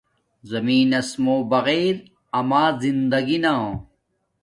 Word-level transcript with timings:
زمین 0.51 0.81
نس 0.91 1.09
مُو 1.23 1.35
بغیر 1.51 1.95
اما 2.39 2.63
زندگی 2.81 3.37
نا 3.43 3.55